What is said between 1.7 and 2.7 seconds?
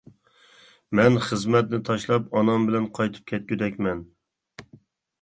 تاشلاپ ئانام